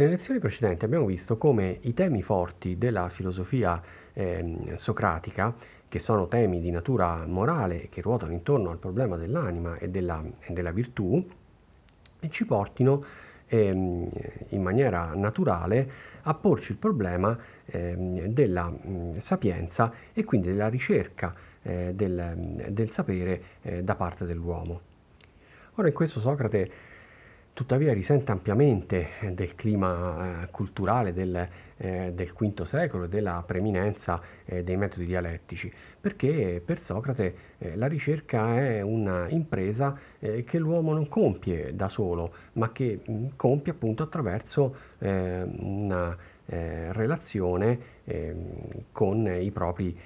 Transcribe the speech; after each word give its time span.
Nelle 0.00 0.12
lezioni 0.12 0.40
precedenti 0.40 0.86
abbiamo 0.86 1.04
visto 1.04 1.36
come 1.36 1.76
i 1.82 1.92
temi 1.92 2.22
forti 2.22 2.78
della 2.78 3.10
filosofia 3.10 3.82
eh, 4.14 4.72
socratica, 4.76 5.54
che 5.88 5.98
sono 5.98 6.26
temi 6.26 6.62
di 6.62 6.70
natura 6.70 7.26
morale 7.26 7.90
che 7.90 8.00
ruotano 8.00 8.32
intorno 8.32 8.70
al 8.70 8.78
problema 8.78 9.18
dell'anima 9.18 9.76
e 9.76 9.90
della, 9.90 10.24
e 10.40 10.54
della 10.54 10.70
virtù, 10.70 11.22
ci 12.30 12.46
portino 12.46 13.04
ehm, 13.46 14.08
in 14.48 14.62
maniera 14.62 15.12
naturale 15.14 15.90
a 16.22 16.32
porci 16.32 16.72
il 16.72 16.78
problema 16.78 17.38
ehm, 17.66 18.24
della 18.28 18.70
mh, 18.70 19.18
sapienza 19.18 19.92
e 20.14 20.24
quindi 20.24 20.48
della 20.48 20.68
ricerca 20.68 21.34
eh, 21.60 21.92
del, 21.94 22.62
del, 22.70 22.90
sapere 22.90 23.42
eh, 23.60 23.82
da 23.82 23.96
parte 23.96 24.24
dell'uomo. 24.24 24.80
Ora 25.74 25.88
in 25.88 25.94
questo 25.94 26.20
Socrate 26.20 26.70
tuttavia 27.60 27.92
risente 27.92 28.32
ampiamente 28.32 29.08
del 29.32 29.54
clima 29.54 30.44
eh, 30.44 30.50
culturale 30.50 31.12
del, 31.12 31.46
eh, 31.76 32.10
del, 32.14 32.32
V 32.32 32.62
secolo 32.62 33.04
e 33.04 33.08
della 33.10 33.44
preeminenza 33.46 34.18
eh, 34.46 34.64
dei 34.64 34.78
metodi 34.78 35.04
dialettici, 35.04 35.70
perché 36.00 36.62
per 36.64 36.78
Socrate 36.78 37.34
eh, 37.58 37.76
la 37.76 37.86
ricerca 37.86 38.56
è 38.56 38.80
un'impresa 38.80 39.94
eh, 40.20 40.42
che 40.42 40.58
l'uomo 40.58 40.94
non 40.94 41.06
compie 41.08 41.76
da 41.76 41.90
solo, 41.90 42.32
ma 42.54 42.72
che 42.72 43.00
mh, 43.04 43.26
compie 43.36 43.72
appunto 43.72 44.04
attraverso 44.04 44.74
eh, 44.98 45.42
una 45.42 46.16
relazione 46.52 47.78
ehm, 48.02 48.86
con 48.90 49.24
i, 49.24 49.52
propri, 49.52 49.96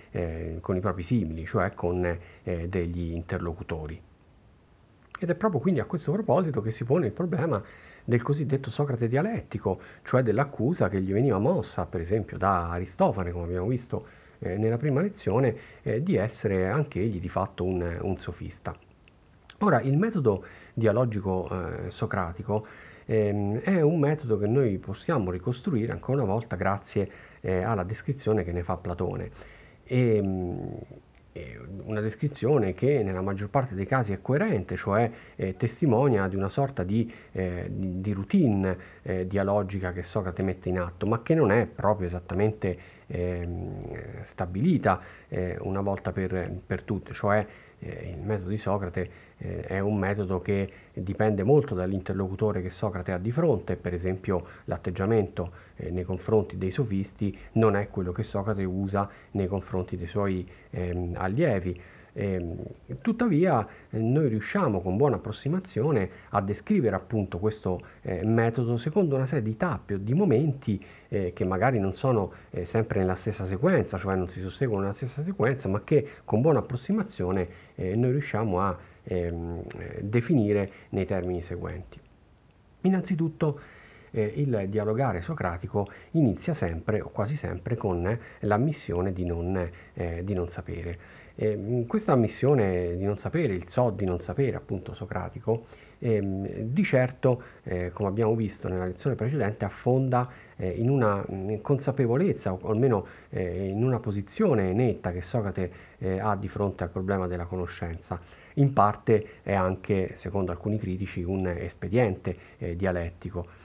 con, 0.60 0.76
i 0.76 0.80
propri, 0.80 1.02
simili, 1.02 1.46
cioè 1.46 1.72
con 1.72 2.18
degli 2.42 3.12
interlocutori. 3.12 3.98
Ed 5.18 5.30
è 5.30 5.34
proprio 5.34 5.60
quindi 5.60 5.80
a 5.80 5.84
questo 5.84 6.10
proposito 6.12 6.60
che 6.60 6.72
si 6.72 6.84
pone 6.84 7.06
il 7.06 7.12
problema 7.12 7.62
del 8.04 8.20
cosiddetto 8.20 8.68
Socrate 8.68 9.08
dialettico, 9.08 9.80
cioè 10.02 10.22
dell'accusa 10.22 10.88
che 10.88 11.00
gli 11.00 11.12
veniva 11.12 11.38
mossa, 11.38 11.86
per 11.86 12.00
esempio, 12.00 12.36
da 12.36 12.70
Aristofane, 12.70 13.30
come 13.30 13.44
abbiamo 13.44 13.68
visto 13.68 14.06
eh, 14.40 14.56
nella 14.56 14.76
prima 14.76 15.00
lezione, 15.00 15.56
eh, 15.82 16.02
di 16.02 16.16
essere 16.16 16.68
anch'egli 16.68 17.20
di 17.20 17.28
fatto 17.28 17.64
un, 17.64 17.98
un, 18.02 18.18
sofista. 18.18 18.76
Ora, 19.58 19.80
il 19.80 19.96
metodo 19.96 20.44
dialogico 20.74 21.48
eh, 21.48 21.90
socratico 21.90 22.66
ehm, 23.06 23.60
è 23.60 23.80
un 23.80 23.98
metodo 23.98 24.36
che 24.36 24.48
noi 24.48 24.76
possiamo 24.78 25.30
ricostruire 25.30 25.92
ancora 25.92 26.22
una 26.22 26.32
volta 26.32 26.56
grazie 26.56 27.10
eh, 27.40 27.62
alla 27.62 27.84
descrizione 27.84 28.44
che 28.44 28.52
ne 28.52 28.62
fa 28.62 28.76
Platone. 28.76 29.30
E, 29.84 30.16
ehm, 30.16 30.78
una 31.84 32.00
descrizione 32.00 32.74
che 32.74 33.02
nella 33.02 33.20
maggior 33.20 33.48
parte 33.48 33.74
dei 33.74 33.86
casi 33.86 34.12
è 34.12 34.20
coerente, 34.22 34.76
cioè 34.76 35.10
eh, 35.34 35.56
testimonia 35.56 36.28
di 36.28 36.36
una 36.36 36.48
sorta 36.48 36.84
di, 36.84 37.12
eh, 37.32 37.66
di 37.68 38.12
routine 38.12 38.76
eh, 39.02 39.26
dialogica 39.26 39.92
che 39.92 40.04
Socrate 40.04 40.42
mette 40.42 40.68
in 40.68 40.78
atto, 40.78 41.06
ma 41.06 41.22
che 41.22 41.34
non 41.34 41.50
è 41.50 41.66
proprio 41.66 42.06
esattamente 42.06 42.78
ehm, 43.08 44.22
stabilita 44.22 45.00
eh, 45.28 45.56
una 45.60 45.80
volta 45.80 46.12
per, 46.12 46.50
per 46.64 46.82
tutte, 46.82 47.12
cioè 47.12 47.44
eh, 47.80 48.14
il 48.16 48.22
metodo 48.22 48.50
di 48.50 48.58
Socrate 48.58 49.10
eh, 49.44 49.60
è 49.62 49.78
un 49.78 49.98
metodo 49.98 50.40
che 50.40 50.70
dipende 50.94 51.42
molto 51.42 51.74
dall'interlocutore 51.74 52.62
che 52.62 52.70
Socrate 52.70 53.12
ha 53.12 53.18
di 53.18 53.30
fronte, 53.30 53.76
per 53.76 53.92
esempio 53.92 54.46
l'atteggiamento 54.64 55.52
eh, 55.76 55.90
nei 55.90 56.04
confronti 56.04 56.56
dei 56.56 56.70
sofisti 56.70 57.36
non 57.52 57.76
è 57.76 57.88
quello 57.88 58.12
che 58.12 58.22
Socrate 58.22 58.64
usa 58.64 59.08
nei 59.32 59.46
confronti 59.46 59.96
dei 59.96 60.06
suoi 60.06 60.48
ehm, 60.70 61.14
allievi. 61.16 61.80
Eh, 62.16 62.56
tuttavia 63.02 63.66
eh, 63.90 63.98
noi 63.98 64.28
riusciamo 64.28 64.80
con 64.80 64.96
buona 64.96 65.16
approssimazione 65.16 66.08
a 66.28 66.40
descrivere 66.40 66.94
appunto 66.94 67.38
questo 67.38 67.80
eh, 68.02 68.24
metodo 68.24 68.76
secondo 68.76 69.16
una 69.16 69.26
serie 69.26 69.42
di 69.42 69.56
tappi 69.56 69.94
o 69.94 69.98
di 69.98 70.14
momenti 70.14 70.80
eh, 71.08 71.32
che 71.34 71.44
magari 71.44 71.80
non 71.80 71.92
sono 71.92 72.32
eh, 72.50 72.64
sempre 72.64 73.00
nella 73.00 73.16
stessa 73.16 73.44
sequenza, 73.46 73.98
cioè 73.98 74.14
non 74.14 74.28
si 74.28 74.38
susseguono 74.38 74.82
nella 74.82 74.94
stessa 74.94 75.24
sequenza, 75.24 75.68
ma 75.68 75.82
che 75.82 76.08
con 76.24 76.40
buona 76.40 76.60
approssimazione 76.60 77.48
eh, 77.74 77.96
noi 77.96 78.12
riusciamo 78.12 78.60
a 78.60 78.78
ehm, 79.04 79.62
definire 80.00 80.70
nei 80.90 81.06
termini 81.06 81.42
seguenti. 81.42 81.98
Innanzitutto 82.82 83.60
il 84.14 84.66
dialogare 84.68 85.22
socratico 85.22 85.88
inizia 86.12 86.54
sempre 86.54 87.00
o 87.00 87.08
quasi 87.08 87.34
sempre 87.34 87.74
con 87.76 88.16
l'ammissione 88.40 89.12
di 89.12 89.24
non, 89.24 89.68
di 90.22 90.34
non 90.34 90.48
sapere. 90.48 90.98
Eh, 91.34 91.84
questa 91.88 92.12
ammissione 92.12 92.96
di 92.96 93.04
non 93.04 93.18
sapere, 93.18 93.54
il 93.54 93.68
so 93.68 93.90
di 93.90 94.04
non 94.04 94.20
sapere, 94.20 94.56
appunto 94.56 94.94
socratico, 94.94 95.66
eh, 95.98 96.66
di 96.70 96.84
certo, 96.84 97.42
eh, 97.62 97.90
come 97.92 98.08
abbiamo 98.08 98.34
visto 98.34 98.68
nella 98.68 98.86
lezione 98.86 99.16
precedente, 99.16 99.64
affonda 99.64 100.28
eh, 100.56 100.68
in 100.68 100.90
una 100.90 101.24
in 101.28 101.60
consapevolezza 101.60 102.52
o 102.52 102.70
almeno 102.70 103.06
eh, 103.30 103.68
in 103.68 103.82
una 103.82 103.98
posizione 103.98 104.72
netta 104.72 105.10
che 105.12 105.22
Socrate 105.22 105.72
eh, 105.98 106.18
ha 106.18 106.36
di 106.36 106.48
fronte 106.48 106.84
al 106.84 106.90
problema 106.90 107.26
della 107.26 107.46
conoscenza. 107.46 108.20
In 108.54 108.72
parte 108.72 109.40
è 109.42 109.52
anche, 109.52 110.12
secondo 110.14 110.52
alcuni 110.52 110.78
critici, 110.78 111.22
un 111.22 111.48
espediente 111.48 112.36
dialettico 112.76 113.62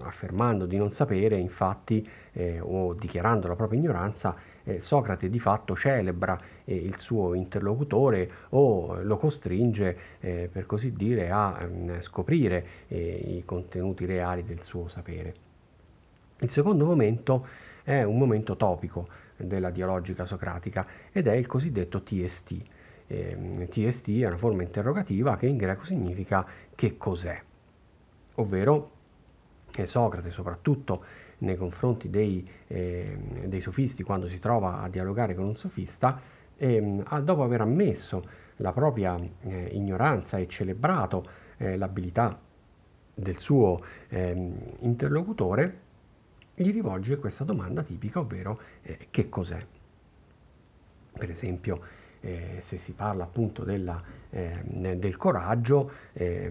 affermando 0.00 0.66
di 0.66 0.76
non 0.76 0.90
sapere, 0.90 1.36
infatti, 1.36 2.06
eh, 2.32 2.58
o 2.60 2.94
dichiarando 2.94 3.46
la 3.46 3.54
propria 3.54 3.78
ignoranza, 3.78 4.34
eh, 4.66 4.80
Socrate 4.80 5.30
di 5.30 5.38
fatto 5.38 5.76
celebra 5.76 6.38
eh, 6.64 6.74
il 6.74 6.98
suo 6.98 7.34
interlocutore 7.34 8.30
o 8.50 9.00
lo 9.02 9.16
costringe, 9.16 9.98
eh, 10.20 10.48
per 10.50 10.66
così 10.66 10.92
dire, 10.92 11.30
a 11.30 11.64
mh, 11.64 12.00
scoprire 12.00 12.66
eh, 12.88 13.36
i 13.38 13.44
contenuti 13.44 14.04
reali 14.04 14.44
del 14.44 14.62
suo 14.62 14.88
sapere. 14.88 15.34
Il 16.40 16.50
secondo 16.50 16.84
momento 16.84 17.46
è 17.82 18.02
un 18.02 18.18
momento 18.18 18.56
topico 18.56 19.08
della 19.36 19.70
dialogica 19.70 20.24
socratica 20.24 20.86
ed 21.12 21.28
è 21.28 21.32
il 21.32 21.46
cosiddetto 21.46 22.02
TST. 22.02 22.56
Eh, 23.06 23.68
TST 23.70 24.08
è 24.20 24.26
una 24.26 24.36
forma 24.36 24.62
interrogativa 24.62 25.36
che 25.36 25.46
in 25.46 25.56
greco 25.56 25.84
significa 25.84 26.44
che 26.74 26.96
cos'è, 26.96 27.40
ovvero 28.34 28.90
Socrate 29.84 30.30
soprattutto 30.30 31.04
nei 31.38 31.56
confronti 31.56 32.08
dei, 32.08 32.48
eh, 32.68 33.16
dei, 33.44 33.60
sofisti 33.60 34.02
quando 34.02 34.28
si 34.28 34.38
trova 34.38 34.80
a 34.80 34.88
dialogare 34.88 35.34
con 35.34 35.44
un 35.44 35.56
sofista, 35.56 36.20
eh, 36.56 37.02
dopo 37.22 37.42
aver 37.42 37.60
ammesso 37.60 38.24
la 38.56 38.72
propria 38.72 39.18
eh, 39.42 39.68
ignoranza 39.72 40.38
e 40.38 40.46
celebrato 40.48 41.28
eh, 41.58 41.76
l'abilità 41.76 42.38
del 43.14 43.38
suo 43.38 43.82
ehm, 44.08 44.54
interlocutore, 44.80 45.84
gli 46.54 46.72
rivolge 46.72 47.18
questa 47.18 47.44
domanda 47.44 47.82
tipica, 47.82 48.20
ovvero 48.20 48.60
eh, 48.82 49.08
che 49.10 49.28
cos'è? 49.28 49.58
Per 51.12 51.30
esempio, 51.30 51.80
eh, 52.20 52.58
se 52.60 52.78
si 52.78 52.92
parla 52.92 53.24
appunto 53.24 53.62
della, 53.62 54.02
eh, 54.30 54.60
del 54.64 55.16
coraggio, 55.16 55.90
eh, 56.12 56.50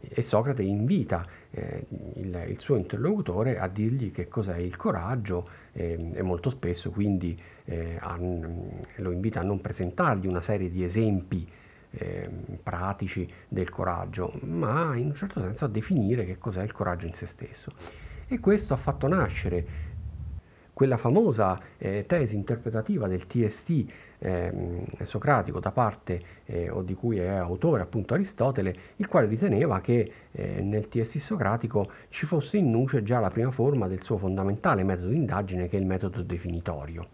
e 0.00 0.22
Socrate 0.22 0.62
invita 0.62 1.24
eh, 1.50 1.84
il, 2.14 2.44
il, 2.48 2.60
suo 2.60 2.76
interlocutore 2.76 3.58
a 3.58 3.68
dirgli 3.68 4.12
che 4.12 4.28
cos'è 4.28 4.56
il 4.56 4.76
coraggio 4.76 5.46
eh, 5.72 6.12
e 6.14 6.22
molto 6.22 6.48
spesso 6.50 6.90
quindi 6.90 7.38
eh, 7.64 7.96
a, 8.00 8.16
lo 8.18 9.10
invita 9.10 9.40
a 9.40 9.42
non 9.42 9.60
presentargli 9.60 10.26
una 10.26 10.40
serie 10.40 10.70
di 10.70 10.82
esempi 10.82 11.46
ehm, 11.90 12.58
pratici 12.62 13.28
del 13.48 13.68
coraggio, 13.68 14.32
ma 14.42 14.96
in 14.96 15.06
un 15.06 15.14
certo 15.14 15.40
senso 15.40 15.66
a 15.66 15.68
definire 15.68 16.24
che 16.24 16.38
cos'è 16.38 16.62
il 16.62 16.72
coraggio 16.72 17.06
in 17.06 17.14
se 17.14 17.26
stesso. 17.26 17.72
E 18.26 18.38
questo 18.38 18.74
ha 18.74 18.76
fatto 18.76 19.08
nascere 19.08 19.89
quella 20.80 20.96
famosa 20.96 21.60
eh, 21.76 22.06
tesi 22.06 22.36
interpretativa 22.36 23.06
del 23.06 23.26
TST 23.26 23.84
eh, 24.18 24.86
socratico 25.02 25.60
da 25.60 25.72
parte 25.72 26.22
eh, 26.46 26.70
o 26.70 26.80
di 26.80 26.94
cui 26.94 27.18
è 27.18 27.26
autore 27.26 27.82
appunto 27.82 28.14
Aristotele, 28.14 28.74
il 28.96 29.06
quale 29.06 29.26
riteneva 29.26 29.82
che 29.82 30.10
eh, 30.32 30.62
nel 30.62 30.88
TST 30.88 31.18
socratico 31.18 31.90
ci 32.08 32.24
fosse 32.24 32.56
in 32.56 32.70
nuce 32.70 33.02
già 33.02 33.20
la 33.20 33.28
prima 33.28 33.50
forma 33.50 33.88
del 33.88 34.02
suo 34.02 34.16
fondamentale 34.16 34.82
metodo 34.82 35.08
di 35.08 35.16
indagine 35.16 35.68
che 35.68 35.76
è 35.76 35.80
il 35.80 35.84
metodo 35.84 36.22
definitorio. 36.22 37.06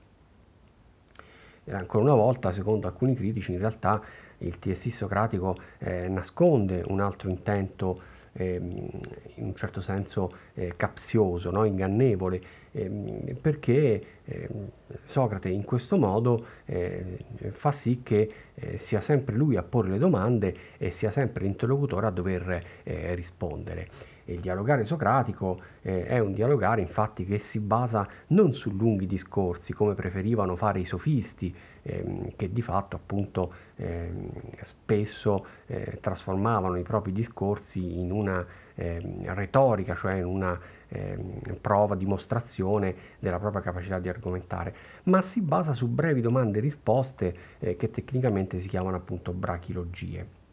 E 1.65 1.75
ancora 1.75 2.05
una 2.05 2.15
volta, 2.15 2.53
secondo 2.53 2.87
alcuni 2.87 3.17
critici, 3.17 3.51
in 3.51 3.59
realtà 3.59 4.01
il 4.39 4.61
TST 4.61 4.91
socratico 4.91 5.57
eh, 5.79 6.07
nasconde 6.07 6.85
un 6.87 7.01
altro 7.01 7.31
intento 7.31 8.01
in 8.45 9.45
un 9.45 9.55
certo 9.55 9.81
senso 9.81 10.31
eh, 10.55 10.75
capzioso, 10.77 11.51
no? 11.51 11.65
ingannevole, 11.65 12.41
ehm, 12.73 13.37
perché 13.41 14.03
ehm, 14.25 14.71
Socrate 15.03 15.49
in 15.49 15.65
questo 15.65 15.97
modo 15.97 16.45
eh, 16.65 17.19
fa 17.51 17.73
sì 17.73 18.01
che 18.03 18.31
eh, 18.55 18.79
sia 18.79 19.01
sempre 19.01 19.35
lui 19.35 19.57
a 19.57 19.63
porre 19.63 19.91
le 19.91 19.99
domande 19.99 20.55
e 20.79 20.91
sia 20.91 21.11
sempre 21.11 21.45
l'interlocutore 21.45 22.07
a 22.07 22.11
dover 22.11 22.61
eh, 22.83 23.15
rispondere. 24.27 24.35
il 24.35 24.41
dialogare 24.41 24.85
socratico 24.85 25.61
eh, 25.83 26.07
è 26.07 26.19
un 26.19 26.33
dialogare 26.33 26.81
infatti 26.81 27.25
che 27.25 27.39
si 27.39 27.61
basa 27.61 28.07
non 28.29 28.53
su 28.53 28.71
lunghi 28.73 29.07
discorsi 29.07 29.73
come 29.73 29.95
preferivano 29.95 30.57
fare 30.57 30.81
i 30.81 30.85
sofisti, 30.85 31.55
ehm, 31.83 32.33
che 32.37 32.53
di 32.53 32.63
fatto 32.63 32.97
appunto 32.97 33.53
ehm, 33.77 34.31
spesso 34.63 35.47
eh, 35.67 35.99
trasformavano 36.01 36.77
i 36.77 36.83
propri 36.83 37.13
discorsi 37.13 37.99
in 37.99 38.11
una 38.11 38.45
eh, 38.75 39.01
retorica, 39.27 39.95
cioè 39.95 40.15
in 40.15 40.27
una 40.27 40.59
eh, 40.89 41.19
prova, 41.61 41.95
dimostrazione 41.95 42.95
della 43.19 43.39
propria 43.39 43.63
capacità 43.63 43.99
di 43.99 44.09
argomentare, 44.09 44.75
ma 45.05 45.23
si 45.23 45.41
basa 45.41 45.73
su 45.73 45.89
brevi 45.89 46.21
domande 46.21 46.59
e 46.59 46.61
risposte 46.61 47.37
eh, 47.59 47.77
che 47.77 47.91
tecnicamente 47.91 48.61
si 48.61 48.69
chiamano 48.69 48.97
appunto 48.97 49.33
brachilogie. 49.33 50.45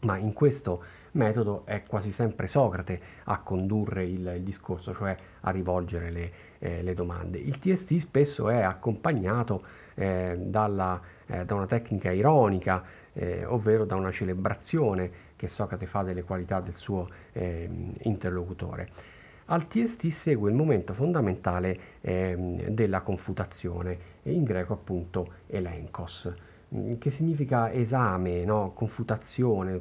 Ma 0.00 0.16
in 0.16 0.32
questo 0.32 0.82
metodo 1.12 1.62
è 1.66 1.82
quasi 1.84 2.12
sempre 2.12 2.46
Socrate 2.46 3.00
a 3.24 3.38
condurre 3.40 4.04
il, 4.04 4.34
il 4.36 4.42
discorso, 4.42 4.94
cioè 4.94 5.16
a 5.40 5.50
rivolgere 5.50 6.10
le, 6.10 6.32
eh, 6.58 6.82
le, 6.82 6.94
domande. 6.94 7.38
Il 7.38 7.58
TST 7.58 7.96
spesso 7.98 8.48
è 8.48 8.60
accompagnato 8.62 9.62
eh, 9.94 10.36
dalla, 10.38 11.00
eh, 11.26 11.44
da 11.44 11.54
una 11.54 11.66
tecnica 11.66 12.10
ironica, 12.10 12.84
eh, 13.12 13.44
ovvero 13.44 13.84
da 13.84 13.94
una 13.94 14.10
celebrazione 14.10 15.30
che 15.36 15.48
Socrate 15.48 15.86
fa 15.86 16.02
delle 16.02 16.22
qualità 16.22 16.60
del 16.60 16.76
suo 16.76 17.08
ehm, 17.32 17.94
interlocutore. 18.02 18.88
Al 19.46 19.66
TST 19.66 20.06
segue 20.08 20.48
il 20.48 20.56
momento 20.56 20.94
fondamentale 20.94 21.78
ehm, 22.00 22.68
della 22.68 23.00
confutazione, 23.00 24.10
in 24.22 24.44
greco 24.44 24.72
appunto 24.72 25.32
elenkos 25.48 26.32
che 26.98 27.10
significa 27.10 27.70
esame, 27.70 28.44
no? 28.44 28.72
confutazione, 28.72 29.80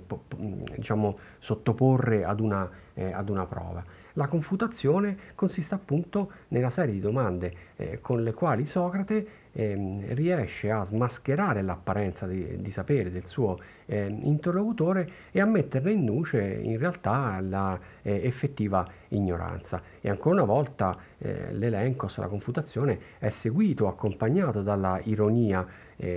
diciamo 0.75 1.17
sottoporre 1.39 2.25
ad 2.25 2.39
una, 2.39 2.69
eh, 2.93 3.13
ad 3.13 3.29
una 3.29 3.45
prova. 3.45 3.83
La 4.13 4.27
confutazione 4.27 5.17
consiste 5.35 5.73
appunto 5.73 6.31
nella 6.49 6.69
serie 6.69 6.93
di 6.93 6.99
domande 6.99 7.53
eh, 7.77 7.99
con 8.01 8.23
le 8.23 8.33
quali 8.33 8.65
Socrate 8.65 9.39
eh, 9.53 10.05
riesce 10.09 10.69
a 10.69 10.83
smascherare 10.83 11.61
l'apparenza 11.61 12.27
di, 12.27 12.61
di 12.61 12.71
sapere 12.71 13.11
del 13.11 13.25
suo 13.25 13.57
eh, 13.85 14.05
interlocutore 14.07 15.09
e 15.31 15.39
a 15.39 15.45
metterne 15.45 15.91
in 15.91 16.05
luce 16.05 16.41
in 16.41 16.77
realtà 16.77 17.39
la 17.41 17.79
eh, 18.01 18.21
effettiva 18.25 18.85
ignoranza. 19.09 19.81
E 20.01 20.09
ancora 20.09 20.35
una 20.35 20.45
volta 20.45 20.97
eh, 21.17 21.53
l'elencos, 21.53 22.17
la 22.17 22.27
confutazione, 22.27 22.99
è 23.17 23.29
seguito, 23.29 23.87
accompagnato 23.87 24.61
dalla 24.61 24.99
ironia 25.03 25.65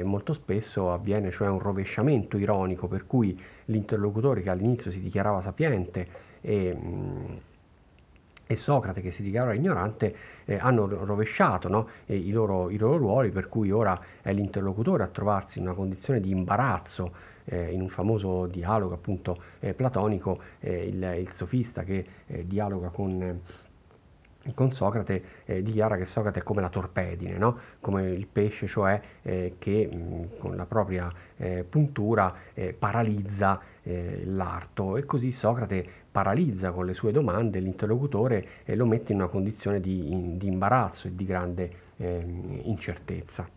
molto 0.03 0.33
spesso 0.33 0.95
avviene 0.95 1.31
cioè 1.31 1.47
un 1.49 1.59
rovesciamento 1.59 2.39
ironico 2.39 2.89
per 2.89 3.07
cui 3.07 3.39
l'interlocutore 3.67 4.41
che 4.41 4.49
all'inizio 4.49 4.91
si 4.91 4.99
dichiarava 4.99 5.43
sapiente 5.43 6.07
e 6.41 6.73
mh, 6.73 6.87
mm, 6.87 7.37
e 8.47 8.57
Socrate 8.57 9.01
che 9.01 9.11
si 9.11 9.23
dichiara 9.23 9.55
ignorante 9.55 10.15
eh, 10.45 10.59
hanno 10.59 10.87
rovesciato 10.87 11.69
no? 11.69 11.89
i, 12.07 12.31
loro, 12.31 12.71
i, 12.71 12.77
loro, 12.77 12.97
ruoli 12.97 13.31
per 13.31 13.49
cui 13.49 13.71
ora 13.71 13.99
è 14.21 14.33
l'interlocutore 14.33 15.03
a 15.03 15.07
trovarsi 15.07 15.59
in 15.59 15.65
una 15.65 15.75
condizione 15.75 16.21
di 16.21 16.31
imbarazzo 16.31 17.33
eh, 17.45 17.73
in 17.73 17.81
un 17.81 17.89
famoso 17.89 18.47
dialogo 18.47 18.95
appunto 18.95 19.41
eh, 19.61 19.75
platonico 19.75 20.41
eh, 20.61 20.87
il, 20.87 21.17
il, 21.21 21.31
sofista 21.33 21.83
che 21.85 22.05
eh, 22.27 22.47
dialoga 22.47 22.89
con 22.89 23.41
con 24.53 24.73
Socrate 24.73 25.23
eh, 25.47 25.63
dichiara 25.63 25.97
che 25.97 26.05
Socrate 26.05 26.41
è 26.41 26.43
come 26.43 26.61
la 26.61 26.69
torpedine, 26.69 27.39
no? 27.39 27.59
come 27.81 28.11
il 28.11 28.27
pesce, 28.27 28.67
cioè 28.67 29.01
eh, 29.23 29.55
che 29.59 29.87
mh, 29.87 30.39
con 30.39 30.55
la 30.55 30.67
propria 30.67 31.11
eh, 31.39 31.65
puntura 31.67 32.35
eh, 32.53 32.75
paralizza 32.75 33.59
eh, 33.85 34.23
l'arto 34.25 34.97
e 34.97 35.05
così 35.05 35.33
Socrate 35.33 35.87
paralizza 36.11 36.71
con 36.71 36.87
le 36.87 36.95
sue 36.95 37.13
domande 37.13 37.61
l'interlocutore 37.61 38.47
e 38.65 38.75
lo 38.77 38.87
mette 38.87 39.13
in 39.13 39.19
una 39.19 39.29
condizione 39.29 39.81
di, 39.81 40.13
in, 40.13 40.39
di 40.39 40.47
imbarazzo 40.47 41.09
e 41.09 41.15
di 41.15 41.25
grande 41.25 41.71
ehm, 41.97 42.61
incertezza. 42.65 43.49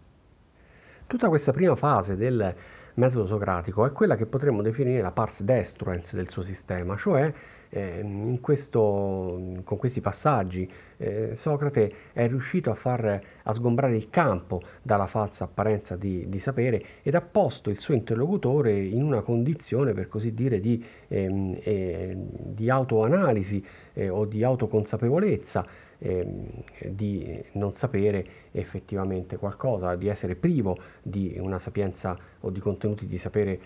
Tutta 1.08 1.30
questa 1.30 1.54
prima 1.54 1.76
fase 1.76 2.18
del 2.18 2.54
metodo 2.98 3.26
socratico 3.26 3.86
è 3.86 3.92
quella 3.92 4.16
che 4.16 4.26
potremmo 4.26 4.62
definire 4.62 5.02
la 5.02 5.12
pars 5.12 5.42
destruens 5.44 6.14
del 6.14 6.30
suo 6.30 6.42
sistema, 6.42 6.96
cioè 6.96 7.32
eh, 7.70 8.38
questo, 8.42 9.60
con 9.64 9.78
questi 9.78 10.02
passaggi 10.02 10.70
eh, 10.98 11.36
Socrate 11.36 11.94
è 12.14 12.28
riuscito 12.28 12.72
a 12.72 12.74
far 12.74 13.22
a 13.44 13.54
sgombrare 13.54 13.96
il 13.96 14.10
campo 14.10 14.62
dalla 14.82 15.08
falsa 15.08 15.44
apparenza 15.44 15.96
di, 15.96 16.28
di, 16.30 16.40
sapere 16.40 16.84
ed 17.04 17.16
ha 17.16 17.22
posto 17.22 17.70
il 17.70 17.80
suo 17.80 17.94
interlocutore 17.94 18.80
in 18.80 19.04
una 19.04 19.22
condizione 19.22 19.94
per 19.94 20.08
così 20.08 20.34
dire 20.34 20.60
di, 20.60 20.84
ehm, 21.08 21.58
eh, 21.62 22.16
di 22.18 22.70
autoanalisi 22.70 23.64
eh, 23.94 24.10
o 24.10 24.26
di 24.26 24.44
autoconsapevolezza 24.44 25.66
di 26.00 27.44
non 27.54 27.74
sapere 27.74 28.26
effettivamente 28.52 29.38
qualcosa, 29.38 29.96
di 29.96 30.08
essere 30.08 30.36
privo 30.36 30.78
di 31.02 31.36
una 31.40 31.58
sapienza 31.58 32.16
o 32.42 32.52
di 32.52 32.60
contenuti 32.60 33.08
di 33.08 33.18
sapere 33.18 33.60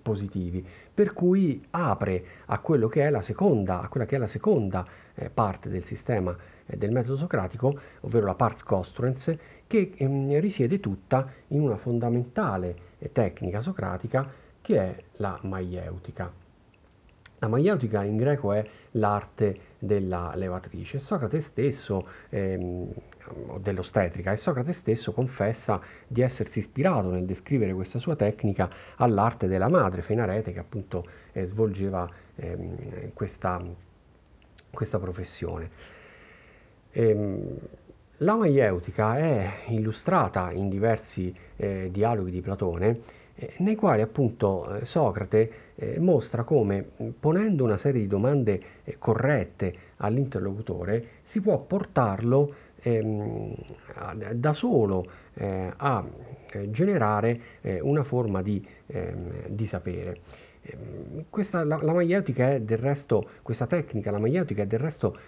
positivi, 0.00 0.66
per 0.92 1.12
cui 1.12 1.64
apre 1.70 2.24
a, 2.46 2.58
quello 2.58 2.88
che 2.88 3.06
è 3.06 3.10
la 3.10 3.22
seconda, 3.22 3.80
a 3.80 3.88
quella 3.88 4.06
che 4.06 4.16
è 4.16 4.18
la 4.18 4.26
seconda 4.26 4.86
eh, 5.14 5.30
parte 5.30 5.68
del 5.68 5.84
sistema 5.84 6.36
eh, 6.66 6.76
del 6.76 6.90
metodo 6.90 7.16
socratico, 7.16 7.78
ovvero 8.00 8.26
la 8.26 8.34
pars 8.34 8.62
costruens, 8.62 9.36
che 9.66 9.92
ehm, 9.96 10.40
risiede 10.40 10.80
tutta 10.80 11.30
in 11.48 11.60
una 11.60 11.76
fondamentale 11.76 12.76
eh, 12.98 13.12
tecnica 13.12 13.60
socratica 13.60 14.28
che 14.60 14.78
è 14.78 14.96
la 15.16 15.38
maieutica. 15.42 16.45
La 17.38 17.48
maieutica 17.48 18.02
in 18.02 18.16
greco 18.16 18.52
è 18.52 18.64
l'arte 18.92 19.74
della 19.78 20.32
levatrice. 20.34 20.98
Socrate 20.98 21.40
stesso, 21.40 22.06
ehm, 22.30 22.88
dell'ostetrica, 23.58 24.32
e 24.32 24.36
Socrate 24.36 24.72
stesso 24.72 25.12
confessa 25.12 25.80
di 26.06 26.22
essersi 26.22 26.60
ispirato 26.60 27.10
nel 27.10 27.26
descrivere 27.26 27.74
questa 27.74 27.98
sua 27.98 28.16
tecnica 28.16 28.70
all'arte 28.96 29.48
della 29.48 29.68
madre 29.68 30.00
Fenarete 30.00 30.52
che 30.52 30.58
appunto 30.58 31.06
eh, 31.32 31.44
svolgeva 31.44 32.08
ehm, 32.36 33.12
questa, 33.12 33.62
questa, 34.70 34.98
professione. 34.98 35.70
Ehm, 36.92 37.58
la 38.20 38.34
maieutica 38.34 39.18
è 39.18 39.50
illustrata 39.66 40.50
in 40.52 40.70
diversi 40.70 41.34
eh, 41.56 41.90
dialoghi 41.92 42.30
di 42.30 42.40
Platone 42.40 43.24
nei 43.58 43.74
quali 43.74 44.00
appunto 44.00 44.76
eh, 44.76 44.84
Socrate 44.86 45.50
eh, 45.74 45.98
mostra 45.98 46.42
come 46.42 46.82
ponendo 47.18 47.64
una 47.64 47.76
serie 47.76 48.00
di 48.00 48.06
domande 48.06 48.60
corrette 48.98 49.74
all'interlocutore 49.96 51.08
si 51.24 51.40
può 51.40 51.58
portarlo 51.58 52.54
ehm, 52.80 53.54
da 54.32 54.52
solo 54.54 55.06
eh, 55.34 55.70
a 55.76 56.04
generare 56.68 57.40
eh, 57.60 57.80
una 57.80 58.04
forma 58.04 58.40
di, 58.40 58.66
ehm, 58.86 59.48
di 59.48 59.66
sapere. 59.66 60.20
Ehm, 60.62 61.24
questa, 61.28 61.62
la, 61.64 61.78
la 61.82 61.92
maieutica 61.92 62.52
è 62.52 62.60
del 62.60 62.78
resto, 62.78 63.28
questa 63.42 63.66
tecnica, 63.66 64.10
la 64.10 64.18
maieutica 64.18 64.62
è 64.62 64.66
del 64.66 64.80
resto 64.80 65.18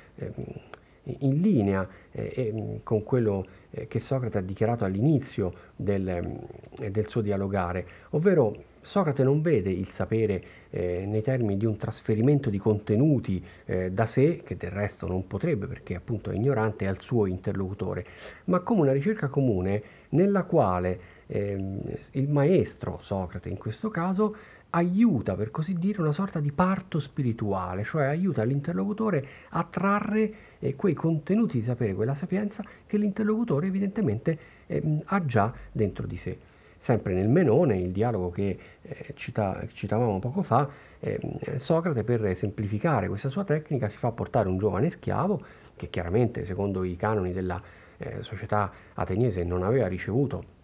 in 1.20 1.40
linea 1.40 1.86
eh, 2.12 2.80
con 2.82 3.02
quello 3.02 3.46
eh, 3.70 3.86
che 3.86 4.00
Socrate 4.00 4.38
ha 4.38 4.42
dichiarato 4.42 4.84
all'inizio 4.84 5.52
del, 5.76 6.08
eh, 6.08 6.90
del 6.90 7.08
suo 7.08 7.20
dialogare, 7.20 7.86
ovvero 8.10 8.64
Socrate 8.80 9.22
non 9.22 9.42
vede 9.42 9.70
il 9.70 9.90
sapere 9.90 10.42
eh, 10.70 11.04
nei 11.06 11.20
termini 11.20 11.56
di 11.58 11.66
un 11.66 11.76
trasferimento 11.76 12.48
di 12.48 12.58
contenuti 12.58 13.44
eh, 13.66 13.90
da 13.90 14.06
sé, 14.06 14.42
che 14.42 14.56
del 14.56 14.70
resto 14.70 15.06
non 15.06 15.26
potrebbe 15.26 15.66
perché 15.66 15.94
appunto 15.94 16.30
è 16.30 16.34
ignorante, 16.34 16.86
al 16.86 17.00
suo 17.00 17.26
interlocutore, 17.26 18.06
ma 18.44 18.60
come 18.60 18.82
una 18.82 18.92
ricerca 18.92 19.28
comune 19.28 19.82
nella 20.10 20.44
quale 20.44 21.00
ehm, 21.26 21.80
il 22.12 22.28
maestro, 22.28 22.98
Socrate 23.02 23.48
in 23.50 23.58
questo 23.58 23.90
caso, 23.90 24.34
aiuta 24.70 25.34
per 25.34 25.50
così 25.50 25.74
dire 25.74 26.00
una 26.00 26.12
sorta 26.12 26.40
di 26.40 26.52
parto 26.52 26.98
spirituale, 26.98 27.84
cioè 27.84 28.04
aiuta 28.04 28.42
l'interlocutore 28.42 29.26
a 29.50 29.64
trarre 29.64 30.32
eh, 30.58 30.74
quei 30.76 30.94
contenuti 30.94 31.58
di 31.58 31.64
sapere, 31.64 31.94
quella 31.94 32.14
sapienza 32.14 32.62
che 32.86 32.96
l'interlocutore 32.98 33.66
evidentemente 33.66 34.38
eh, 34.66 34.82
ha 35.04 35.24
già 35.24 35.52
dentro 35.72 36.06
di 36.06 36.16
sé. 36.16 36.38
Sempre 36.76 37.12
nel 37.12 37.28
Menone, 37.28 37.76
il 37.76 37.90
dialogo 37.90 38.30
che 38.30 38.58
eh, 38.82 39.12
cita, 39.16 39.66
citavamo 39.72 40.20
poco 40.20 40.42
fa, 40.42 40.68
ehm, 41.00 41.56
Socrate 41.56 42.04
per 42.04 42.36
semplificare 42.36 43.08
questa 43.08 43.30
sua 43.30 43.42
tecnica 43.44 43.88
si 43.88 43.96
fa 43.96 44.12
portare 44.12 44.48
un 44.48 44.58
giovane 44.58 44.90
schiavo 44.90 45.42
che 45.74 45.88
chiaramente 45.90 46.44
secondo 46.44 46.84
i 46.84 46.94
canoni 46.94 47.32
della 47.32 47.60
eh, 47.96 48.22
società 48.22 48.70
ateniese 48.94 49.42
non 49.42 49.64
aveva 49.64 49.88
ricevuto 49.88 50.56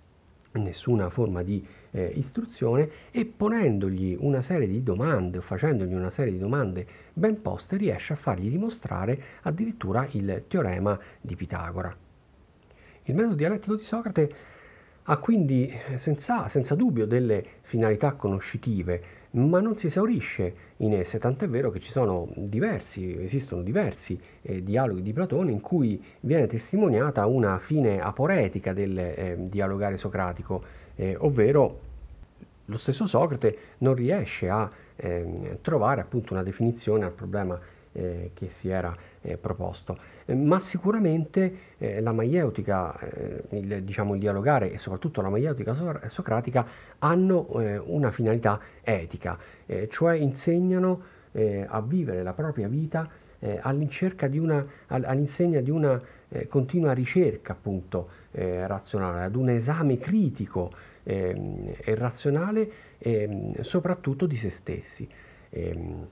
nessuna 0.52 1.10
forma 1.10 1.42
di 1.42 1.66
eh, 1.94 2.12
istruzione 2.16 2.88
e 3.10 3.24
ponendogli 3.24 4.16
una 4.18 4.42
serie 4.42 4.66
di 4.66 4.82
domande 4.82 5.38
o 5.38 5.40
facendogli 5.40 5.94
una 5.94 6.10
serie 6.10 6.32
di 6.32 6.38
domande 6.38 6.86
ben 7.12 7.40
poste 7.40 7.76
riesce 7.76 8.12
a 8.12 8.16
fargli 8.16 8.50
dimostrare 8.50 9.18
addirittura 9.42 10.06
il 10.10 10.44
teorema 10.48 10.98
di 11.20 11.36
Pitagora. 11.36 11.96
Il 13.04 13.14
metodo 13.14 13.34
dialettico 13.34 13.76
di 13.76 13.84
Socrate 13.84 14.34
ha 15.04 15.16
quindi 15.18 15.72
senza, 15.96 16.48
senza 16.48 16.74
dubbio 16.74 17.06
delle 17.06 17.44
finalità 17.60 18.12
conoscitive, 18.14 19.22
ma 19.32 19.60
non 19.60 19.76
si 19.76 19.88
esaurisce 19.88 20.54
in 20.78 20.94
esse, 20.94 21.18
tant'è 21.18 21.48
vero 21.48 21.70
che 21.70 21.80
ci 21.80 21.90
sono 21.90 22.28
diversi, 22.34 23.14
esistono 23.20 23.62
diversi 23.62 24.18
eh, 24.42 24.62
dialoghi 24.62 25.02
di 25.02 25.12
Platone 25.12 25.50
in 25.50 25.60
cui 25.60 26.02
viene 26.20 26.46
testimoniata 26.46 27.26
una 27.26 27.58
fine 27.58 28.00
aporetica 28.00 28.72
del 28.72 28.96
eh, 28.96 29.36
dialogare 29.38 29.96
socratico, 29.98 30.62
eh, 30.94 31.16
ovvero 31.18 31.83
lo 32.66 32.78
stesso 32.78 33.06
Socrate 33.06 33.56
non 33.78 33.94
riesce 33.94 34.48
a 34.48 34.70
eh, 34.96 35.58
trovare 35.60 36.00
appunto 36.00 36.32
una 36.32 36.42
definizione 36.42 37.04
al 37.04 37.12
problema 37.12 37.58
eh, 37.92 38.30
che 38.34 38.50
si 38.50 38.68
era 38.68 38.94
eh, 39.22 39.36
proposto, 39.36 39.96
eh, 40.24 40.34
ma 40.34 40.58
sicuramente 40.60 41.56
eh, 41.78 42.00
la 42.00 42.12
maieutica, 42.12 42.98
eh, 42.98 43.42
il, 43.50 43.82
diciamo 43.84 44.14
il 44.14 44.20
dialogare 44.20 44.72
e 44.72 44.78
soprattutto 44.78 45.20
la 45.20 45.28
maieutica 45.28 45.74
so- 45.74 46.00
socratica 46.08 46.66
hanno 46.98 47.46
una 47.86 48.10
finalità 48.10 48.58
etica, 48.82 49.38
cioè 49.88 50.14
insegnano 50.14 51.12
a 51.66 51.80
vivere 51.80 52.22
la 52.22 52.32
propria 52.32 52.68
vita 52.68 53.08
all'insegna 53.60 54.28
di 54.28 54.38
una, 55.70 56.00
una 56.34 56.46
continua 56.48 56.92
ricerca 56.92 57.52
appunto 57.52 58.22
razionale, 58.32 59.24
ad 59.24 59.36
un 59.36 59.50
esame 59.50 59.98
critico 59.98 60.72
ehm, 61.04 61.74
e 61.76 61.94
razionale 61.94 62.70
ehm, 62.98 63.60
soprattutto 63.60 64.26
di 64.26 64.36
se 64.36 64.50
stessi. 64.50 65.08
Ehm, 65.50 66.06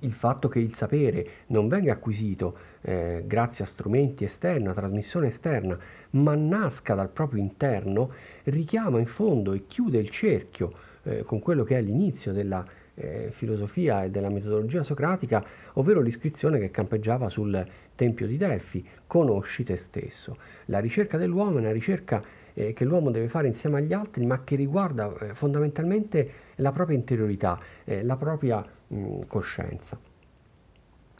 il 0.00 0.12
fatto 0.12 0.48
che 0.48 0.58
il 0.58 0.74
sapere 0.74 1.28
non 1.48 1.68
venga 1.68 1.92
acquisito 1.92 2.56
eh, 2.80 3.22
grazie 3.24 3.64
a 3.64 3.66
strumenti 3.66 4.24
esterni, 4.24 4.66
a 4.66 4.72
trasmissione 4.72 5.28
esterna, 5.28 5.78
ma 6.10 6.34
nasca 6.34 6.94
dal 6.94 7.08
proprio 7.08 7.40
interno, 7.40 8.10
richiama 8.44 8.98
in 8.98 9.06
fondo 9.06 9.52
e 9.52 9.66
chiude 9.66 9.98
il 9.98 10.10
cerchio 10.10 10.72
eh, 11.04 11.22
con 11.22 11.38
quello 11.38 11.62
che 11.62 11.78
è 11.78 11.80
l'inizio 11.80 12.32
della 12.32 12.66
eh, 12.98 13.28
filosofia 13.30 14.04
e 14.04 14.10
della 14.10 14.28
metodologia 14.28 14.82
socratica, 14.82 15.44
ovvero 15.74 16.00
l'iscrizione 16.00 16.58
che 16.58 16.70
campeggiava 16.70 17.28
sul 17.28 17.66
Tempio 17.94 18.26
di 18.26 18.36
Delfi, 18.36 18.86
conosci 19.06 19.64
te 19.64 19.76
stesso. 19.76 20.36
La 20.66 20.80
ricerca 20.80 21.16
dell'uomo 21.16 21.56
è 21.56 21.60
una 21.60 21.72
ricerca 21.72 22.22
eh, 22.54 22.72
che 22.72 22.84
l'uomo 22.84 23.10
deve 23.10 23.28
fare 23.28 23.46
insieme 23.46 23.78
agli 23.78 23.92
altri, 23.92 24.26
ma 24.26 24.42
che 24.42 24.56
riguarda 24.56 25.12
eh, 25.20 25.34
fondamentalmente 25.34 26.30
la 26.56 26.72
propria 26.72 26.96
interiorità, 26.96 27.58
eh, 27.84 28.02
la 28.02 28.16
propria 28.16 28.64
mh, 28.88 29.20
coscienza. 29.26 29.98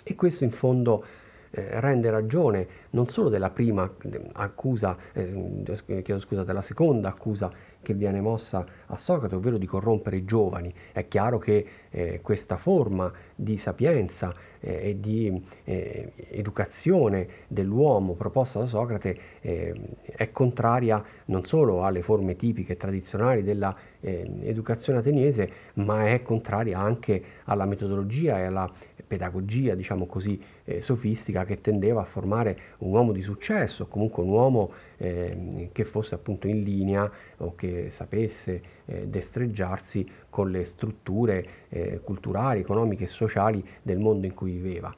E 0.02 0.14
questo 0.14 0.44
in 0.44 0.50
fondo 0.50 1.04
eh, 1.50 1.80
rende 1.80 2.10
ragione 2.10 2.66
non 2.90 3.08
solo 3.08 3.28
della 3.28 3.50
prima 3.50 3.90
accusa, 4.32 4.96
eh, 5.12 5.62
chiedo 6.02 6.20
scusa, 6.20 6.44
della 6.44 6.62
seconda 6.62 7.08
accusa 7.08 7.50
che 7.82 7.94
viene 7.94 8.20
mossa 8.20 8.64
a 8.86 8.96
Socrate, 8.96 9.34
ovvero 9.34 9.58
di 9.58 9.66
corrompere 9.66 10.16
i 10.16 10.24
giovani. 10.24 10.72
È 10.92 11.06
chiaro 11.08 11.38
che 11.38 11.66
eh, 11.90 12.20
questa 12.22 12.56
forma 12.56 13.10
di 13.34 13.56
sapienza 13.58 14.34
eh, 14.60 14.90
e 14.90 15.00
di 15.00 15.42
eh, 15.64 16.12
educazione 16.30 17.28
dell'uomo 17.46 18.14
proposta 18.14 18.58
da 18.58 18.66
Socrate 18.66 19.18
eh, 19.40 19.74
è 20.04 20.30
contraria 20.30 21.02
non 21.26 21.44
solo 21.44 21.84
alle 21.84 22.02
forme 22.02 22.36
tipiche 22.36 22.72
e 22.72 22.76
tradizionali 22.76 23.42
dell'educazione 23.42 24.98
ateniese, 24.98 25.50
ma 25.74 26.06
è 26.06 26.22
contraria 26.22 26.78
anche 26.78 27.22
alla 27.44 27.64
metodologia 27.64 28.38
e 28.38 28.44
alla 28.44 28.70
pedagogia, 29.06 29.74
diciamo 29.74 30.06
così, 30.06 30.40
eh, 30.64 30.82
sofistica 30.82 31.44
che 31.44 31.60
tendeva 31.60 32.02
a 32.02 32.04
formare 32.04 32.58
un 32.78 32.92
uomo 32.92 33.12
di 33.12 33.22
successo, 33.22 33.86
comunque 33.86 34.22
un 34.22 34.28
uomo 34.28 34.72
eh, 34.98 35.70
che 35.72 35.84
fosse 35.84 36.14
appunto 36.14 36.46
in 36.46 36.62
linea 36.62 37.10
o 37.38 37.54
che 37.54 37.90
sapesse 37.90 38.62
eh, 38.84 39.06
destreggiarsi 39.06 40.08
con 40.28 40.50
le 40.50 40.64
strutture 40.64 41.46
eh, 41.68 42.00
culturali, 42.02 42.60
economiche 42.60 43.04
e 43.04 43.08
sociali 43.08 43.64
del 43.82 43.98
mondo 43.98 44.26
in 44.26 44.34
cui 44.34 44.52
viveva. 44.52 44.94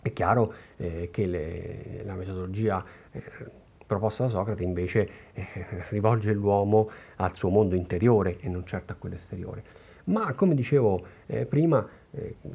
È 0.00 0.12
chiaro 0.12 0.54
eh, 0.76 1.08
che 1.10 1.26
le, 1.26 2.02
la 2.04 2.14
metodologia 2.14 2.84
eh, 3.10 3.22
proposta 3.86 4.24
da 4.24 4.28
Socrate 4.28 4.62
invece 4.62 5.08
rivolge 5.88 6.32
l'uomo 6.32 6.90
al 7.16 7.34
suo 7.34 7.48
mondo 7.48 7.74
interiore 7.74 8.38
e 8.38 8.48
non 8.48 8.66
certo 8.66 8.92
a 8.92 8.96
quello 8.96 9.14
esteriore. 9.14 9.86
Ma 10.04 10.32
come 10.34 10.54
dicevo 10.54 11.04
prima, 11.48 11.86
eh, 11.86 11.97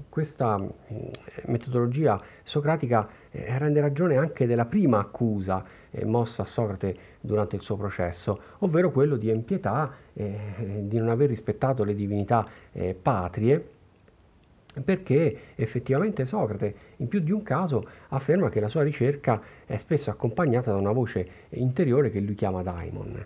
questa 0.10 0.60
eh, 0.88 1.12
metodologia 1.46 2.20
socratica 2.44 3.08
eh, 3.30 3.58
rende 3.58 3.82
ragione 3.82 4.18
anche 4.18 4.48
della 4.48 4.66
prima 4.66 5.00
accusa 5.00 5.64
mossa 6.06 6.42
a 6.42 6.46
Socrate 6.46 6.96
durante 7.20 7.56
il 7.56 7.62
suo 7.62 7.78
processo, 7.78 8.40
ovvero 8.60 8.90
quello 8.90 9.16
di 9.16 9.30
impietà, 9.30 9.94
di 10.12 10.98
non 10.98 11.10
aver 11.10 11.30
rispettato 11.30 11.84
le 11.84 11.94
divinità 11.94 12.48
patrie, 13.00 13.64
perché 14.84 15.38
effettivamente 15.54 16.26
Socrate 16.26 16.76
in 16.98 17.08
più 17.08 17.20
di 17.20 17.32
un 17.32 17.44
caso 17.44 17.88
afferma 18.10 18.50
che 18.50 18.60
la 18.60 18.70
sua 18.70 18.82
ricerca 18.82 19.40
è 19.68 19.78
spesso 19.78 20.10
accompagnata 20.10 20.72
da 20.72 20.78
una 20.78 20.92
voce 20.92 21.28
interiore 21.50 22.10
che 22.10 22.20
lui 22.20 22.34
chiama 22.34 22.64
daimon. 22.64 23.26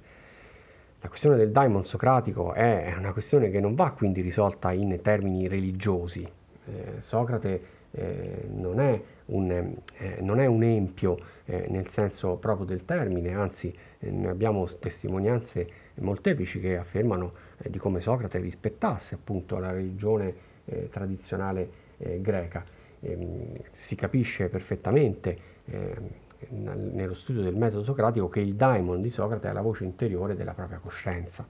La 1.01 1.09
questione 1.09 1.35
del 1.37 1.51
daimon 1.51 1.85
socratico 1.85 2.53
è 2.53 2.95
una 2.97 3.13
questione 3.13 3.51
che 3.51 3.59
non 3.59 3.75
va 3.75 3.91
quindi 3.91 4.21
risolta 4.21 4.71
in 4.71 4.99
termini 5.03 5.47
religiosi. 5.47 6.27
Eh, 6.65 7.01
Socrate 7.01 7.61
eh, 7.91 8.47
non, 8.51 8.79
è 8.79 8.99
un, 9.25 9.51
eh, 9.51 10.17
non, 10.21 10.39
è 10.39 10.47
un, 10.47 10.63
empio 10.63 11.19
eh, 11.45 11.67
nel 11.69 11.89
senso 11.89 12.37
proprio 12.37 12.65
del 12.65 12.83
termine, 12.83 13.35
anzi 13.35 13.71
eh, 13.99 14.09
noi 14.09 14.31
abbiamo 14.31 14.65
testimonianze 14.65 15.69
molteplici 15.95 16.59
che 16.59 16.77
affermano 16.77 17.33
eh, 17.59 17.69
di 17.69 17.77
come 17.77 17.99
Socrate 17.99 18.39
rispettasse 18.39 19.15
appunto 19.15 19.59
la 19.59 19.71
religione 19.71 20.45
tradizionale 20.89 21.85
greca. 22.19 22.61
Ehm, 22.99 23.55
si 23.71 23.95
capisce 23.95 24.49
perfettamente 24.49 25.37
ehm, 25.63 26.09
nello 26.49 27.13
studio 27.13 27.41
del 27.41 27.55
metodo 27.55 27.83
socratico 27.83 28.29
che 28.29 28.39
il 28.39 28.55
daimon 28.55 29.01
di 29.01 29.09
Socrate 29.09 29.49
è 29.49 29.53
la 29.53 29.61
voce 29.61 29.83
interiore 29.83 30.35
della 30.35 30.53
propria 30.53 30.77
coscienza. 30.77 31.45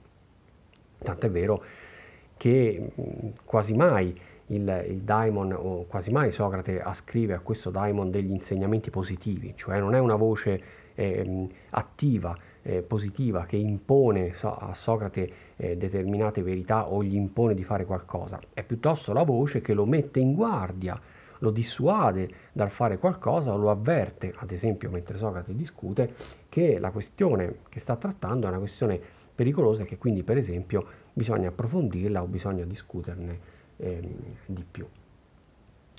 Tant'è 0.98 1.30
vero 1.30 1.62
che 2.36 2.92
quasi 3.44 3.74
mai 3.74 4.18
il, 4.46 4.84
il 4.88 5.00
daimon 5.02 5.52
o 5.52 5.84
quasi 5.84 6.10
mai 6.10 6.32
Socrate 6.32 6.80
ascrive 6.80 7.34
a 7.34 7.40
questo 7.40 7.70
daimon 7.70 8.10
degli 8.10 8.30
insegnamenti 8.30 8.90
positivi, 8.90 9.52
cioè 9.56 9.78
non 9.78 9.94
è 9.94 9.98
una 9.98 10.16
voce 10.16 10.62
eh, 10.94 11.48
attiva, 11.70 12.36
eh, 12.62 12.82
positiva 12.82 13.44
che 13.44 13.56
impone 13.56 14.32
so, 14.32 14.56
a 14.56 14.74
Socrate 14.74 15.30
eh, 15.56 15.76
determinate 15.76 16.42
verità 16.42 16.88
o 16.88 17.02
gli 17.02 17.14
impone 17.14 17.54
di 17.54 17.64
fare 17.64 17.84
qualcosa, 17.84 18.40
è 18.52 18.62
piuttosto 18.62 19.12
la 19.12 19.22
voce 19.22 19.60
che 19.60 19.74
lo 19.74 19.84
mette 19.84 20.18
in 20.18 20.34
guardia 20.34 20.98
lo 21.38 21.50
dissuade 21.50 22.28
dal 22.52 22.70
fare 22.70 22.98
qualcosa 22.98 23.52
o 23.52 23.56
lo 23.56 23.70
avverte, 23.70 24.34
ad 24.36 24.50
esempio 24.50 24.90
mentre 24.90 25.18
Socrate 25.18 25.54
discute, 25.54 26.14
che 26.48 26.78
la 26.78 26.90
questione 26.90 27.58
che 27.68 27.80
sta 27.80 27.96
trattando 27.96 28.46
è 28.46 28.50
una 28.50 28.58
questione 28.58 29.00
pericolosa 29.34 29.82
e 29.82 29.84
che 29.84 29.98
quindi 29.98 30.22
per 30.22 30.36
esempio 30.36 30.86
bisogna 31.12 31.48
approfondirla 31.48 32.22
o 32.22 32.26
bisogna 32.26 32.64
discuterne 32.64 33.38
ehm, 33.76 34.14
di 34.46 34.64
più. 34.68 34.86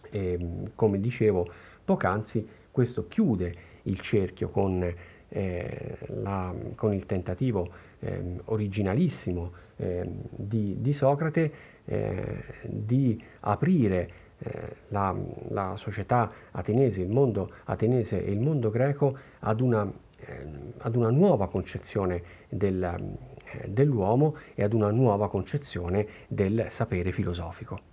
E, 0.09 0.31
ehm, 0.33 0.71
come 0.75 0.99
dicevo 0.99 1.49
poc'anzi, 1.85 2.47
questo 2.71 3.07
chiude 3.07 3.67
il 3.83 3.99
cerchio 3.99 4.49
con, 4.49 4.93
eh, 5.27 5.97
la, 6.07 6.53
con 6.75 6.93
il 6.93 7.05
tentativo 7.05 7.69
eh, 7.99 8.21
originalissimo 8.45 9.51
eh, 9.77 10.05
di, 10.29 10.77
di, 10.79 10.93
Socrate 10.93 11.51
eh, 11.85 12.43
di 12.63 13.21
aprire 13.41 14.11
eh, 14.39 14.75
la, 14.89 15.15
la, 15.49 15.75
società 15.77 16.31
ateniese, 16.51 17.01
il 17.01 17.09
mondo 17.09 17.51
ateniese 17.65 18.23
e 18.23 18.31
il 18.31 18.39
mondo 18.39 18.69
greco 18.69 19.17
ad 19.39 19.59
una, 19.59 19.91
eh, 20.17 20.45
ad 20.77 20.95
una 20.95 21.09
nuova 21.09 21.47
concezione 21.49 22.21
del, 22.49 22.83
eh, 22.83 23.67
dell'uomo 23.67 24.35
e 24.55 24.63
ad 24.63 24.73
una 24.73 24.91
nuova 24.91 25.29
concezione 25.29 26.07
del 26.27 26.67
sapere 26.69 27.11
filosofico. 27.11 27.88